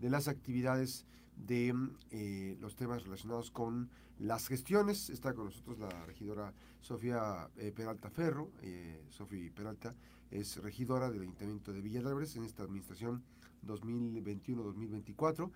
de 0.00 0.10
las 0.10 0.28
actividades 0.28 1.06
de 1.36 1.74
eh, 2.10 2.56
los 2.60 2.76
temas 2.76 3.04
relacionados 3.04 3.50
con 3.50 3.90
las 4.18 4.48
gestiones. 4.48 5.10
Está 5.10 5.34
con 5.34 5.46
nosotros 5.46 5.78
la 5.78 5.88
regidora 6.06 6.52
Sofía 6.80 7.48
eh, 7.56 7.72
Peralta 7.72 8.10
Ferro. 8.10 8.50
Eh, 8.62 9.04
Sofía 9.10 9.50
Peralta 9.54 9.94
es 10.30 10.56
regidora 10.56 11.10
del 11.10 11.22
Ayuntamiento 11.22 11.72
de 11.72 11.80
Villa 11.80 12.00
en 12.00 12.44
esta 12.44 12.62
administración 12.62 13.22
2021-2024. 13.66 15.50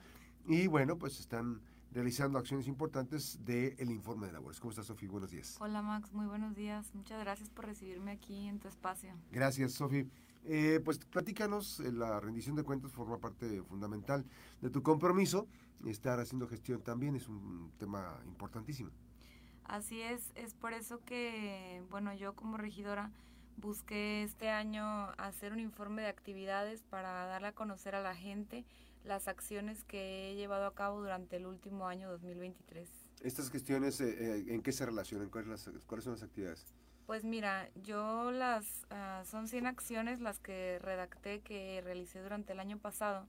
Y 0.46 0.66
bueno, 0.66 0.98
pues 0.98 1.20
están 1.20 1.60
realizando 1.92 2.38
acciones 2.38 2.66
importantes 2.66 3.38
del 3.44 3.90
informe 3.90 4.26
de 4.26 4.32
labores. 4.32 4.58
¿Cómo 4.60 4.70
estás, 4.70 4.86
Sofía? 4.86 5.10
Buenos 5.10 5.30
días. 5.30 5.56
Hola, 5.60 5.80
Max. 5.80 6.12
Muy 6.12 6.26
buenos 6.26 6.54
días. 6.54 6.94
Muchas 6.94 7.20
gracias 7.20 7.50
por 7.50 7.66
recibirme 7.66 8.10
aquí 8.10 8.46
en 8.46 8.58
tu 8.58 8.68
espacio. 8.68 9.14
Gracias, 9.30 9.72
Sofía. 9.72 10.06
Eh, 10.46 10.80
pues 10.84 10.98
platícanos, 10.98 11.80
eh, 11.80 11.90
la 11.90 12.20
rendición 12.20 12.54
de 12.54 12.64
cuentas 12.64 12.92
forma 12.92 13.18
parte 13.18 13.62
fundamental 13.62 14.24
de 14.60 14.70
tu 14.70 14.82
compromiso. 14.82 15.46
Estar 15.86 16.20
haciendo 16.20 16.46
gestión 16.46 16.82
también 16.82 17.16
es 17.16 17.28
un 17.28 17.72
tema 17.78 18.20
importantísimo. 18.26 18.90
Así 19.64 20.00
es, 20.02 20.32
es 20.34 20.54
por 20.54 20.74
eso 20.74 21.00
que, 21.04 21.82
bueno, 21.90 22.12
yo 22.14 22.34
como 22.34 22.58
regidora 22.58 23.10
busqué 23.56 24.22
este 24.22 24.50
año 24.50 25.10
hacer 25.16 25.52
un 25.52 25.60
informe 25.60 26.02
de 26.02 26.08
actividades 26.08 26.82
para 26.82 27.26
darle 27.26 27.48
a 27.48 27.52
conocer 27.52 27.94
a 27.94 28.02
la 28.02 28.14
gente 28.14 28.64
las 29.04 29.28
acciones 29.28 29.84
que 29.84 30.32
he 30.32 30.34
llevado 30.34 30.66
a 30.66 30.74
cabo 30.74 31.00
durante 31.00 31.36
el 31.36 31.46
último 31.46 31.86
año 31.86 32.10
2023. 32.10 33.03
¿Estas 33.24 33.50
gestiones 33.50 34.02
eh, 34.02 34.44
en 34.48 34.62
qué 34.62 34.70
se 34.70 34.84
relacionan? 34.84 35.30
¿Cuáles, 35.30 35.60
son 35.62 36.12
las 36.12 36.22
actividades? 36.22 36.66
Pues 37.06 37.24
mira, 37.24 37.70
yo 37.82 38.30
las, 38.30 38.86
ah, 38.90 39.22
son 39.24 39.48
100 39.48 39.66
acciones 39.66 40.20
las 40.20 40.38
que 40.38 40.78
redacté 40.78 41.40
que 41.40 41.80
realicé 41.82 42.22
durante 42.22 42.52
el 42.52 42.60
año 42.60 42.78
pasado. 42.78 43.26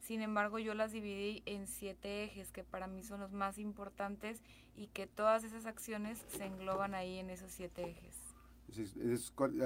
Sin 0.00 0.20
embargo, 0.20 0.58
yo 0.58 0.74
las 0.74 0.92
dividí 0.92 1.42
en 1.46 1.66
siete 1.66 2.24
ejes 2.24 2.52
que 2.52 2.62
para 2.62 2.86
mí 2.86 3.02
son 3.02 3.20
los 3.20 3.32
más 3.32 3.56
importantes 3.56 4.42
y 4.76 4.88
que 4.88 5.06
todas 5.06 5.44
esas 5.44 5.64
acciones 5.64 6.22
se 6.28 6.44
engloban 6.44 6.94
ahí 6.94 7.18
en 7.18 7.30
esos 7.30 7.50
siete 7.50 7.88
ejes. 7.88 8.16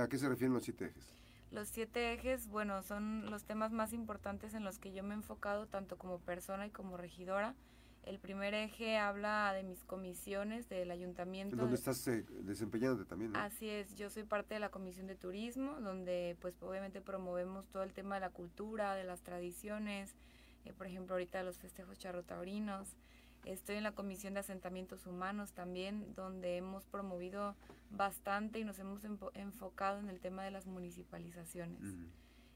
¿A 0.01 0.09
qué 0.09 0.17
se 0.17 0.29
refieren 0.29 0.55
los 0.55 0.63
siete 0.63 0.87
ejes? 0.87 1.17
Los 1.51 1.69
siete 1.69 2.13
ejes, 2.13 2.47
bueno, 2.47 2.85
son 2.85 3.31
los 3.31 3.43
temas 3.43 3.73
más 3.73 3.93
importantes 3.93 4.55
en 4.55 4.63
los 4.63 4.79
que 4.79 4.93
yo 4.93 5.03
me 5.03 5.11
he 5.11 5.17
enfocado 5.17 5.67
tanto 5.67 5.99
como 5.99 6.21
persona 6.21 6.67
y 6.67 6.71
como 6.71 6.97
regidora. 6.97 7.57
El 8.05 8.19
primer 8.19 8.53
eje 8.53 8.99
habla 8.99 9.53
de 9.53 9.63
mis 9.63 9.85
comisiones 9.85 10.69
del 10.69 10.91
ayuntamiento. 10.91 11.55
¿Dónde 11.55 11.77
estás 11.77 12.07
eh, 12.09 12.25
desempeñándote 12.41 13.09
también? 13.09 13.37
Así 13.37 13.69
es, 13.69 13.97
yo 13.97 14.11
soy 14.11 14.25
parte 14.25 14.55
de 14.55 14.61
la 14.61 14.71
comisión 14.71 15.07
de 15.07 15.15
turismo, 15.15 15.81
donde 15.81 16.37
pues 16.41 16.61
obviamente 16.63 17.01
promovemos 17.01 17.69
todo 17.69 17.85
el 17.85 17.93
tema 17.93 18.17
de 18.17 18.23
la 18.23 18.31
cultura, 18.31 18.97
de 18.97 19.05
las 19.05 19.23
tradiciones, 19.23 20.17
eh, 20.65 20.73
por 20.73 20.89
ejemplo 20.89 21.15
ahorita 21.15 21.45
los 21.45 21.59
festejos 21.59 21.99
charrotaurinos. 21.99 22.97
Estoy 23.45 23.77
en 23.77 23.85
la 23.85 23.93
comisión 23.93 24.35
de 24.35 24.41
asentamientos 24.41 25.07
humanos 25.07 25.53
también, 25.53 26.15
donde 26.15 26.57
hemos 26.57 26.85
promovido 26.87 27.57
bastante 27.91 28.59
y 28.61 28.65
nos 28.65 28.79
hemos 28.79 29.03
enfocado 29.35 29.99
en 29.99 30.09
el 30.09 30.21
tema 30.21 30.45
de 30.45 30.53
las 30.53 30.67
municipalizaciones. 30.67 31.81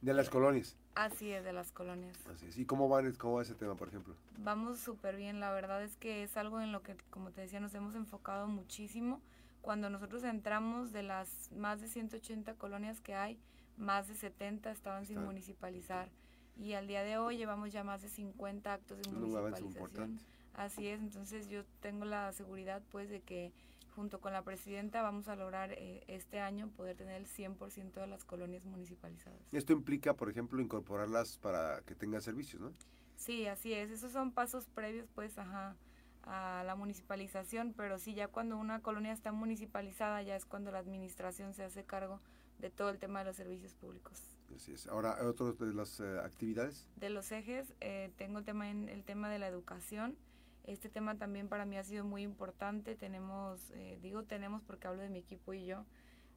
De 0.06 0.14
las 0.14 0.30
colonias. 0.30 0.76
Así 0.94 1.32
es, 1.32 1.42
de 1.42 1.52
las 1.52 1.72
colonias. 1.72 2.16
Así 2.32 2.46
es. 2.46 2.56
¿Y 2.56 2.64
cómo 2.64 2.88
va, 2.88 3.02
cómo 3.18 3.34
va 3.34 3.42
ese 3.42 3.56
tema, 3.56 3.74
por 3.74 3.88
ejemplo? 3.88 4.14
Vamos 4.38 4.78
súper 4.78 5.16
bien. 5.16 5.40
La 5.40 5.50
verdad 5.50 5.82
es 5.82 5.96
que 5.96 6.22
es 6.22 6.36
algo 6.36 6.60
en 6.60 6.70
lo 6.70 6.80
que, 6.84 6.96
como 7.10 7.32
te 7.32 7.40
decía, 7.40 7.58
nos 7.58 7.74
hemos 7.74 7.96
enfocado 7.96 8.46
muchísimo. 8.46 9.20
Cuando 9.62 9.90
nosotros 9.90 10.22
entramos 10.22 10.92
de 10.92 11.02
las 11.02 11.50
más 11.56 11.80
de 11.80 11.88
180 11.88 12.54
colonias 12.54 13.00
que 13.00 13.16
hay, 13.16 13.36
más 13.76 14.06
de 14.06 14.14
70 14.14 14.70
estaban 14.70 15.06
sin 15.06 15.24
municipalizar. 15.24 16.08
Y 16.56 16.74
al 16.74 16.86
día 16.86 17.02
de 17.02 17.18
hoy 17.18 17.36
llevamos 17.36 17.72
ya 17.72 17.82
más 17.82 18.00
de 18.00 18.08
50 18.08 18.72
actos 18.72 18.98
de 18.98 19.10
municipalización. 19.10 20.20
Así 20.54 20.86
es, 20.86 21.00
entonces 21.00 21.48
yo 21.48 21.64
tengo 21.80 22.04
la 22.04 22.32
seguridad 22.32 22.80
pues 22.92 23.10
de 23.10 23.22
que 23.22 23.52
junto 23.96 24.20
con 24.20 24.32
la 24.34 24.42
presidenta 24.42 25.00
vamos 25.00 25.26
a 25.26 25.36
lograr 25.36 25.72
eh, 25.72 26.04
este 26.06 26.38
año 26.38 26.68
poder 26.68 26.96
tener 26.96 27.16
el 27.16 27.26
100% 27.26 27.94
de 27.94 28.06
las 28.06 28.24
colonias 28.24 28.66
municipalizadas. 28.66 29.40
Esto 29.52 29.72
implica, 29.72 30.14
por 30.14 30.28
ejemplo, 30.28 30.60
incorporarlas 30.60 31.38
para 31.38 31.80
que 31.80 31.94
tengan 31.94 32.20
servicios, 32.20 32.60
¿no? 32.60 32.72
Sí, 33.16 33.46
así 33.46 33.72
es. 33.72 33.90
Esos 33.90 34.12
son 34.12 34.32
pasos 34.32 34.66
previos, 34.66 35.08
pues, 35.14 35.38
ajá, 35.38 35.76
a 36.24 36.62
la 36.66 36.76
municipalización, 36.76 37.72
pero 37.74 37.98
sí, 37.98 38.14
ya 38.14 38.28
cuando 38.28 38.58
una 38.58 38.82
colonia 38.82 39.12
está 39.12 39.32
municipalizada, 39.32 40.22
ya 40.22 40.36
es 40.36 40.44
cuando 40.44 40.70
la 40.70 40.78
administración 40.78 41.54
se 41.54 41.64
hace 41.64 41.84
cargo 41.84 42.20
de 42.58 42.68
todo 42.68 42.90
el 42.90 42.98
tema 42.98 43.20
de 43.20 43.24
los 43.24 43.36
servicios 43.36 43.74
públicos. 43.74 44.20
Así 44.54 44.72
es. 44.72 44.86
Ahora, 44.88 45.16
¿otros 45.26 45.58
de 45.58 45.72
las 45.72 46.00
eh, 46.00 46.18
actividades? 46.22 46.86
De 46.96 47.08
los 47.08 47.32
ejes, 47.32 47.72
eh, 47.80 48.12
tengo 48.16 48.40
el 48.40 48.44
tema, 48.44 48.68
en, 48.70 48.90
el 48.90 49.04
tema 49.04 49.30
de 49.30 49.38
la 49.38 49.48
educación 49.48 50.16
este 50.66 50.88
tema 50.88 51.16
también 51.16 51.48
para 51.48 51.64
mí 51.64 51.76
ha 51.76 51.84
sido 51.84 52.04
muy 52.04 52.22
importante. 52.22 52.94
Tenemos, 52.94 53.70
eh, 53.70 53.98
digo 54.02 54.24
tenemos 54.24 54.62
porque 54.62 54.88
hablo 54.88 55.02
de 55.02 55.08
mi 55.08 55.20
equipo 55.20 55.54
y 55.54 55.66
yo, 55.66 55.84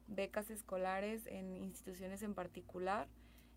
becas 0.06 0.50
escolares 0.50 1.26
en 1.26 1.56
instituciones 1.56 2.22
en 2.22 2.34
particular, 2.34 3.08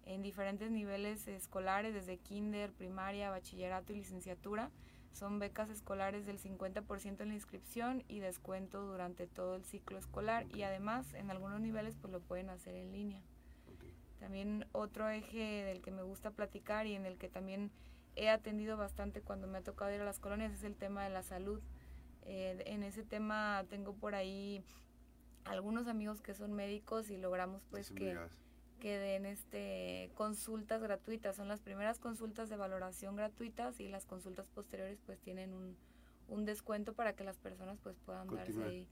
en 0.06 0.22
diferentes 0.22 0.72
niveles 0.72 1.28
escolares, 1.28 1.94
desde 1.94 2.18
kinder, 2.18 2.72
primaria, 2.74 3.30
bachillerato 3.30 3.94
y 3.94 3.98
licenciatura. 3.98 4.72
Son 5.14 5.38
becas 5.38 5.70
escolares 5.70 6.26
del 6.26 6.40
50% 6.40 7.22
en 7.22 7.28
la 7.28 7.36
inscripción 7.36 8.04
y 8.08 8.20
descuento 8.20 8.82
durante 8.82 9.28
todo 9.28 9.56
el 9.56 9.64
ciclo 9.64 10.00
escolar 10.00 10.48
y 10.56 10.64
además 10.64 11.14
en 11.14 11.30
algunos 11.30 11.62
niveles 11.62 11.96
pues 11.96 12.12
lo 12.12 12.20
pueden 12.20 12.50
hacer 12.50 12.76
en 12.76 12.92
línea. 12.92 13.22
También 14.20 14.66
otro 14.72 15.10
eje 15.10 15.64
del 15.66 15.82
que 15.82 15.92
me 15.92 16.02
gusta 16.02 16.32
platicar 16.32 16.88
y 16.88 16.96
en 16.96 17.06
el 17.06 17.18
que 17.18 17.30
también 17.30 17.72
he 18.16 18.30
atendido 18.30 18.78
bastante 18.78 19.22
cuando 19.22 19.48
me 19.48 19.60
ha 19.60 19.64
tocado 19.64 19.94
ir 19.94 20.02
a 20.02 20.06
las 20.06 20.20
colonias 20.20 20.54
es 20.54 20.64
el 20.64 20.76
tema 20.76 21.04
de 21.04 21.10
la 21.10 21.24
salud. 21.24 21.62
Eh, 22.24 22.64
en 22.66 22.84
ese 22.84 23.04
tema 23.04 23.66
tengo 23.70 23.94
por 23.94 24.16
ahí 24.16 24.64
algunos 25.46 25.88
amigos 25.88 26.22
que 26.22 26.34
son 26.34 26.54
médicos 26.54 27.10
y 27.10 27.18
logramos 27.18 27.64
pues 27.70 27.92
que, 27.92 28.18
que 28.80 28.98
den 28.98 29.26
este 29.26 30.12
consultas 30.16 30.82
gratuitas. 30.82 31.36
Son 31.36 31.48
las 31.48 31.62
primeras 31.62 32.00
consultas 32.00 32.50
de 32.50 32.56
valoración 32.56 33.16
gratuitas 33.16 33.80
y 33.80 33.90
las 33.90 34.06
consultas 34.06 34.48
posteriores 34.50 35.00
pues 35.06 35.20
tienen 35.20 35.54
un, 35.54 35.76
un 36.28 36.46
descuento 36.46 36.94
para 36.94 37.16
que 37.16 37.24
las 37.24 37.38
personas 37.38 37.80
pues 37.82 37.98
puedan 38.06 38.28
darse 38.28 38.64
ahí. 38.64 38.88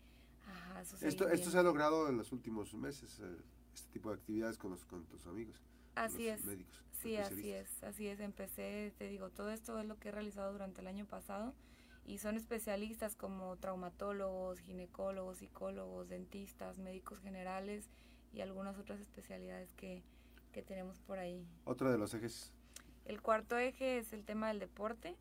esto, 1.02 1.30
esto 1.30 1.52
se 1.52 1.58
ha 1.58 1.64
logrado 1.64 2.09
en 2.09 2.18
los 2.18 2.32
últimos 2.32 2.74
meses, 2.74 3.20
eh, 3.20 3.38
este 3.74 3.92
tipo 3.92 4.09
de 4.09 4.16
actividades 4.16 4.58
con, 4.58 4.72
los, 4.72 4.86
con 4.86 5.06
tus 5.06 5.26
amigos. 5.26 5.62
Así 5.96 6.28
es. 6.28 6.41
sí, 7.02 7.18
así 7.18 7.52
es, 7.52 7.84
así 7.84 8.07
es. 8.07 8.19
Empecé, 8.19 8.94
te 8.97 9.07
digo, 9.07 9.29
todo 9.29 9.52
esto 9.52 9.79
es 9.79 9.85
lo 9.85 9.97
que 9.97 10.09
he 10.09 10.12
realizado 10.12 10.52
durante 10.52 10.81
el 10.81 10.88
año 10.88 11.06
pasado 11.06 11.53
y 12.06 12.18
son 12.18 12.35
especialistas 12.35 13.16
como 13.16 13.56
traumatólogos, 13.57 14.59
ginecólogos, 14.59 15.38
psicólogos, 15.38 16.09
dentistas, 16.09 16.78
médicos 16.78 17.19
generales 17.19 17.90
y 18.34 18.41
algunas 18.41 18.78
otras 18.78 19.00
especialidades 19.00 19.72
que, 19.74 20.03
que 20.52 20.62
tenemos 20.62 21.00
por 21.00 21.19
ahí. 21.19 21.46
Otro 21.66 21.91
de 21.91 21.97
los 21.97 22.13
ejes. 22.13 22.53
El 23.06 23.22
cuarto 23.22 23.58
eje 23.58 23.97
es 23.97 24.13
el 24.13 24.25
tema 24.25 24.47
del 24.47 24.59
deporte. 24.59 25.18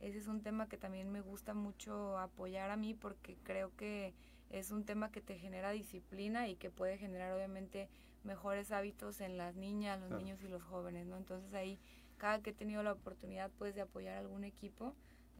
Ese 0.00 0.18
es 0.18 0.26
un 0.26 0.42
tema 0.42 0.68
que 0.68 0.76
también 0.76 1.10
me 1.10 1.20
gusta 1.20 1.54
mucho 1.54 2.18
apoyar 2.18 2.70
a 2.70 2.76
mí 2.76 2.94
porque 2.94 3.36
creo 3.44 3.74
que 3.76 4.14
es 4.52 4.70
un 4.70 4.84
tema 4.84 5.10
que 5.10 5.20
te 5.20 5.38
genera 5.38 5.70
disciplina 5.70 6.46
y 6.48 6.56
que 6.56 6.70
puede 6.70 6.98
generar 6.98 7.32
obviamente 7.32 7.88
mejores 8.22 8.70
hábitos 8.70 9.20
en 9.20 9.36
las 9.36 9.56
niñas, 9.56 10.00
los 10.00 10.10
niños 10.10 10.42
y 10.42 10.48
los 10.48 10.62
jóvenes, 10.62 11.06
¿no? 11.06 11.16
Entonces 11.16 11.52
ahí, 11.54 11.80
cada 12.18 12.40
que 12.40 12.50
he 12.50 12.52
tenido 12.52 12.82
la 12.82 12.92
oportunidad, 12.92 13.50
pues, 13.58 13.74
de 13.74 13.80
apoyar 13.80 14.16
algún 14.16 14.44
equipo, 14.44 14.94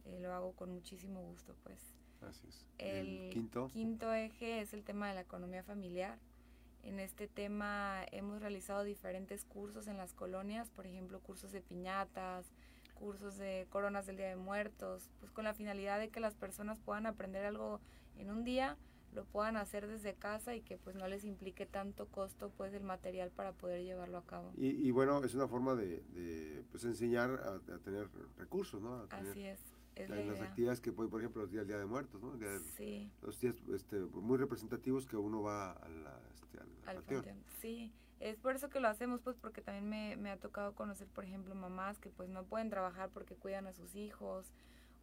eh, 0.05 0.19
lo 0.19 0.33
hago 0.33 0.53
con 0.53 0.71
muchísimo 0.71 1.21
gusto, 1.21 1.55
pues. 1.63 1.95
Así 2.21 2.47
es. 2.47 2.65
El, 2.77 3.29
quinto? 3.31 3.67
quinto 3.67 4.13
eje 4.13 4.61
es 4.61 4.73
el 4.73 4.83
tema 4.83 5.07
de 5.09 5.15
la 5.15 5.21
economía 5.21 5.63
familiar. 5.63 6.17
En 6.81 6.99
este 6.99 7.27
tema 7.27 8.03
hemos 8.11 8.41
realizado 8.41 8.83
diferentes 8.83 9.45
cursos 9.45 9.87
en 9.87 9.97
las 9.97 10.13
colonias, 10.13 10.69
por 10.69 10.85
ejemplo, 10.85 11.21
cursos 11.21 11.51
de 11.51 11.61
piñatas, 11.61 12.51
cursos 12.95 13.37
de 13.37 13.67
coronas 13.69 14.05
del 14.05 14.17
Día 14.17 14.27
de 14.27 14.35
Muertos, 14.35 15.09
pues 15.19 15.31
con 15.31 15.45
la 15.45 15.53
finalidad 15.53 15.99
de 15.99 16.09
que 16.09 16.19
las 16.19 16.35
personas 16.35 16.79
puedan 16.79 17.05
aprender 17.05 17.45
algo 17.45 17.79
en 18.17 18.29
un 18.29 18.43
día, 18.43 18.77
lo 19.13 19.25
puedan 19.25 19.57
hacer 19.57 19.87
desde 19.87 20.13
casa 20.13 20.55
y 20.55 20.61
que 20.61 20.77
pues 20.77 20.95
no 20.95 21.07
les 21.07 21.23
implique 21.23 21.65
tanto 21.65 22.07
costo 22.07 22.51
pues 22.57 22.73
el 22.73 22.83
material 22.83 23.31
para 23.31 23.53
poder 23.53 23.83
llevarlo 23.83 24.17
a 24.17 24.25
cabo. 24.25 24.51
Y, 24.57 24.91
bueno, 24.91 25.23
es 25.23 25.33
una 25.35 25.47
forma 25.47 25.75
de, 25.75 26.01
de 26.13 26.63
pues 26.71 26.83
enseñar 26.83 27.31
a, 27.31 27.59
tener 27.79 28.07
recursos, 28.37 28.81
¿no? 28.81 29.07
Así 29.09 29.43
es. 29.45 29.59
Es 29.95 30.09
las 30.09 30.41
actividades 30.41 30.81
que 30.81 30.91
por 30.91 31.19
ejemplo, 31.19 31.43
los 31.43 31.51
días 31.51 31.67
del 31.67 31.75
Día 31.75 31.77
de 31.77 31.85
Muertos, 31.85 32.19
¿no? 32.21 32.33
sí. 32.75 33.11
Los 33.21 33.39
días 33.39 33.55
este, 33.71 33.99
muy 33.99 34.37
representativos 34.37 35.05
que 35.05 35.17
uno 35.17 35.43
va 35.43 35.73
a 35.73 35.87
la, 35.87 36.19
este, 36.33 36.57
al, 36.89 37.03
Sí, 37.61 37.93
es 38.19 38.37
por 38.37 38.55
eso 38.55 38.69
que 38.69 38.79
lo 38.79 38.87
hacemos, 38.87 39.21
pues 39.21 39.35
porque 39.35 39.61
también 39.61 39.87
me, 39.87 40.15
me 40.17 40.31
ha 40.31 40.37
tocado 40.37 40.73
conocer, 40.73 41.07
por 41.07 41.25
ejemplo, 41.25 41.53
mamás 41.53 41.99
que 41.99 42.09
pues 42.09 42.27
no 42.29 42.43
pueden 42.43 42.71
trabajar 42.71 43.11
porque 43.13 43.35
cuidan 43.35 43.67
a 43.67 43.73
sus 43.73 43.95
hijos, 43.95 44.51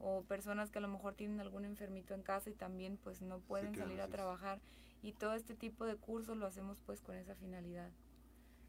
o 0.01 0.23
personas 0.23 0.71
que 0.71 0.79
a 0.79 0.81
lo 0.81 0.89
mejor 0.89 1.15
tienen 1.15 1.41
algún 1.41 1.65
enfermito 1.65 2.15
en 2.15 2.23
casa 2.23 2.51
y 2.51 2.55
también 2.55 2.97
pues 2.97 3.21
no 3.21 3.39
pueden 3.41 3.75
salir 3.77 4.01
a 4.01 4.09
trabajar 4.09 4.61
y 5.03 5.13
todo 5.13 5.35
este 5.35 5.55
tipo 5.55 5.85
de 5.85 5.97
cursos 5.97 6.37
lo 6.37 6.47
hacemos 6.47 6.79
pues 6.87 7.01
con 7.01 7.17
esa 7.17 7.35
finalidad. 7.35 7.91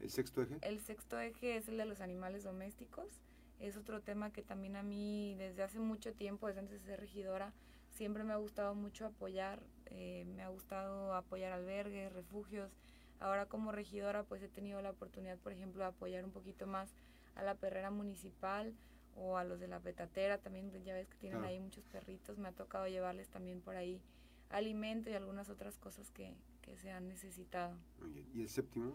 ¿El 0.00 0.10
sexto 0.10 0.42
eje? 0.42 0.58
El 0.62 0.80
sexto 0.80 1.18
eje 1.18 1.56
es 1.56 1.68
el 1.68 1.78
de 1.78 1.86
los 1.86 2.00
animales 2.00 2.44
domésticos. 2.44 3.20
es 3.60 3.76
otro 3.76 4.00
tema 4.00 4.32
que 4.32 4.42
también 4.42 4.76
a 4.76 4.82
mí 4.82 5.36
desde 5.38 5.62
hace 5.62 5.78
mucho 5.78 6.12
tiempo, 6.12 6.48
desde 6.48 6.60
antes 6.60 6.80
de 6.80 6.86
ser 6.86 7.00
regidora, 7.00 7.52
siempre 7.90 8.24
me 8.24 8.32
ha 8.32 8.36
gustado 8.36 8.74
mucho 8.74 9.06
apoyar, 9.06 9.62
eh, 9.86 10.24
me 10.34 10.42
ha 10.42 10.48
gustado 10.48 11.14
apoyar 11.14 11.52
albergues, 11.52 12.12
refugios. 12.12 12.76
Ahora 13.20 13.46
como 13.46 13.70
regidora 13.70 14.24
pues 14.24 14.42
he 14.42 14.48
tenido 14.48 14.82
la 14.82 14.90
oportunidad, 14.90 15.38
por 15.38 15.52
ejemplo, 15.52 15.82
de 15.82 15.90
apoyar 15.90 16.24
un 16.24 16.32
poquito 16.32 16.66
más 16.66 16.92
a 17.36 17.42
la 17.42 17.54
perrera 17.54 17.90
municipal 17.90 18.74
o 19.16 19.36
a 19.36 19.44
los 19.44 19.60
de 19.60 19.68
la 19.68 19.80
petatera, 19.80 20.38
también 20.38 20.70
ya 20.84 20.94
ves 20.94 21.08
que 21.08 21.16
tienen 21.18 21.44
ahí 21.44 21.58
muchos 21.60 21.84
perritos, 21.86 22.38
me 22.38 22.48
ha 22.48 22.52
tocado 22.52 22.86
llevarles 22.88 23.28
también 23.28 23.60
por 23.60 23.76
ahí 23.76 24.00
alimento 24.50 25.10
y 25.10 25.14
algunas 25.14 25.48
otras 25.48 25.78
cosas 25.78 26.10
que, 26.10 26.34
que 26.60 26.76
se 26.76 26.90
han 26.90 27.08
necesitado. 27.08 27.76
¿Y 28.34 28.42
el 28.42 28.48
séptimo? 28.48 28.94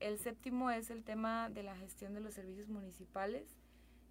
El 0.00 0.18
séptimo 0.18 0.70
es 0.70 0.90
el 0.90 1.04
tema 1.04 1.48
de 1.48 1.62
la 1.62 1.76
gestión 1.76 2.14
de 2.14 2.20
los 2.20 2.34
servicios 2.34 2.68
municipales. 2.68 3.56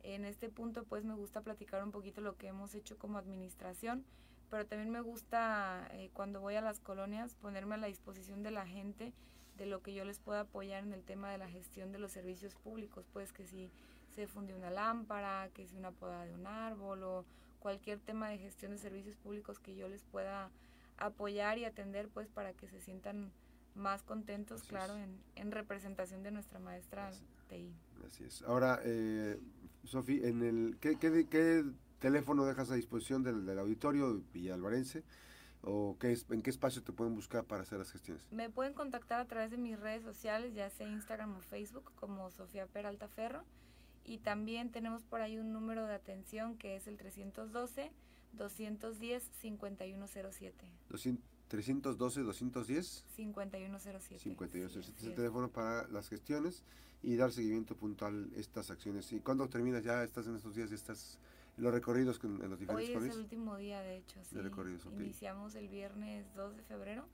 En 0.04 0.26
este 0.26 0.50
punto 0.50 0.84
pues 0.84 1.04
me 1.04 1.16
gusta 1.16 1.42
platicar 1.42 1.84
un 1.84 1.92
poquito 1.92 2.22
lo 2.22 2.38
que 2.38 2.48
hemos 2.48 2.76
hecho 2.76 2.98
como 2.98 3.18
administración, 3.18 4.06
pero 4.50 4.66
también 4.66 4.92
me 4.92 5.02
gusta 5.02 5.88
eh, 5.92 6.10
cuando 6.14 6.42
voy 6.42 6.56
a 6.56 6.62
las 6.62 6.80
colonias 6.80 7.36
ponerme 7.36 7.76
a 7.76 7.80
la 7.80 7.88
disposición 7.88 8.44
de 8.44 8.52
la 8.52 8.68
gente 8.68 9.14
de 9.58 9.66
lo 9.66 9.82
que 9.82 9.94
yo 9.94 10.06
les 10.06 10.20
pueda 10.20 10.42
apoyar 10.42 10.84
en 10.84 10.94
el 10.94 11.04
tema 11.04 11.32
de 11.32 11.38
la 11.38 11.50
gestión 11.50 11.92
de 11.92 12.00
los 12.00 12.12
servicios 12.12 12.56
públicos, 12.56 13.08
pues 13.12 13.32
que 13.32 13.46
si 13.46 13.72
se 14.16 14.28
funde 14.28 14.56
una 14.56 14.72
lámpara, 14.72 15.50
que 15.54 15.68
si 15.68 15.76
una 15.76 15.92
poda 15.92 16.26
de 16.26 16.34
un 16.34 16.48
árbol 16.48 17.04
o 17.04 17.26
cualquier 17.60 18.00
tema 18.00 18.30
de 18.30 18.38
gestión 18.38 18.72
de 18.72 18.78
servicios 18.78 19.16
públicos 19.16 19.60
que 19.60 19.76
yo 19.76 19.90
les 19.90 20.04
pueda 20.04 20.50
apoyar 20.98 21.58
y 21.58 21.66
atender 21.66 22.08
pues 22.08 22.28
para 22.30 22.54
que 22.54 22.68
se 22.68 22.80
sientan 22.80 23.32
más 23.76 24.04
contentos, 24.04 24.64
claro, 24.64 24.96
en, 24.96 25.20
en, 25.36 25.52
representación 25.52 26.24
de 26.24 26.32
nuestra 26.32 26.60
maestra 26.60 27.12
TI. 27.50 27.76
Así 28.08 28.24
es. 28.24 28.42
Ahora, 28.44 28.80
eh, 28.86 29.38
Sofi, 29.84 30.22
en 30.24 30.44
el 30.44 30.78
¿qué, 30.80 30.98
qué, 30.98 31.66
teléfono 32.00 32.46
dejas 32.46 32.72
a 32.72 32.76
disposición 32.76 33.24
del, 33.24 33.46
del 33.46 33.60
auditorio 33.60 34.24
Villalvarense? 34.32 35.04
¿O 35.68 35.98
qué 36.00 36.16
en 36.30 36.44
qué 36.44 36.52
espacio 36.52 36.84
te 36.84 36.92
pueden 36.92 37.16
buscar 37.16 37.44
para 37.44 37.64
hacer 37.64 37.80
las 37.80 37.92
gestiones? 37.92 38.24
Me 38.32 38.52
pueden 38.52 38.74
contactar 38.74 39.20
a 39.20 39.26
través 39.26 39.50
de 39.50 39.58
mis 39.58 39.80
redes 39.80 40.04
sociales, 40.04 40.54
ya 40.54 40.70
sea 40.70 40.88
Instagram 40.88 41.36
o 41.36 41.42
Facebook, 41.42 41.92
como 41.96 42.30
Sofía 42.30 42.68
Peralta 42.68 43.08
Ferro. 43.08 43.44
Y 44.06 44.20
también 44.20 44.72
tenemos 44.72 45.04
por 45.04 45.22
ahí 45.22 45.38
un 45.38 45.52
número 45.52 45.86
de 45.88 45.96
atención 45.96 46.58
que 46.58 46.76
es 46.76 46.88
el 46.88 46.98
312 46.98 47.92
210 48.34 49.32
5107. 49.42 50.66
312 51.48 52.22
210 52.22 53.06
5107. 53.16 54.20
5107 54.24 54.98
es 55.00 55.04
el 55.06 55.16
teléfono 55.16 55.50
para 55.50 55.88
las 55.88 56.08
gestiones 56.10 56.64
y 57.02 57.16
dar 57.16 57.32
seguimiento 57.32 57.76
puntual 57.76 58.30
a 58.36 58.40
estas 58.40 58.72
acciones. 58.72 59.12
¿Y 59.12 59.20
cuándo 59.20 59.48
terminas? 59.48 59.84
¿Ya 59.84 60.04
estás 60.04 60.28
en 60.28 60.36
estos 60.36 60.56
días? 60.56 60.70
¿Ya 60.70 60.76
estás 60.76 61.20
en 61.58 61.64
los 61.64 61.74
recorridos 61.74 62.20
en 62.24 62.50
los 62.50 62.60
diferentes 62.60 62.96
Hoy 62.96 63.08
es 63.08 63.16
el 63.16 63.22
último 63.22 63.58
día, 63.58 63.82
de 63.82 63.98
hecho. 63.98 64.20
Sí. 64.24 64.38
Iniciamos 64.98 65.56
el 65.56 65.68
viernes 65.68 66.26
2 66.36 66.58
de 66.58 66.64
febrero 66.64 67.08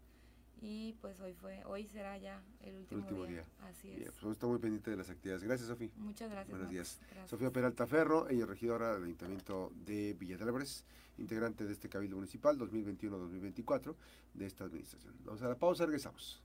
y 0.60 0.94
pues 1.02 1.20
hoy 1.20 1.34
fue 1.34 1.64
hoy 1.66 1.88
será 1.88 2.18
ya 2.18 2.42
el 2.62 2.76
último, 2.76 3.26
día. 3.26 3.44
Así 3.62 3.92
es. 3.92 4.12
pues 4.20 4.34
está 4.34 4.48
muy 4.48 4.60
pendiente 4.60 4.92
de 4.92 4.98
las 4.98 5.10
actividades. 5.10 5.44
Gracias, 5.44 5.68
Sofía. 5.68 5.90
Muchas 5.98 6.30
gracias. 6.30 6.50
Buenos 6.50 6.70
días. 6.70 7.00
Sofía 7.26 7.52
Peralta 7.52 7.88
Ferro, 7.88 8.30
ella 8.30 8.44
es 8.44 8.50
regidora 8.50 8.94
del 8.94 9.06
Ayuntamiento 9.06 9.72
de 9.86 10.14
Villa 10.14 10.38
de 10.38 10.44
Álvarez, 10.44 10.84
integrante 11.18 11.66
de 11.66 11.74
este 11.74 11.90
Cabildo 11.90 12.18
Municipal 12.18 12.58
2021-2024 12.58 13.96
de 14.34 14.46
esta 14.46 14.66
administración. 14.66 15.16
Vamos 15.24 15.42
a 15.42 15.48
la 15.48 15.56
pausa, 15.56 15.86
regresamos. 15.86 16.42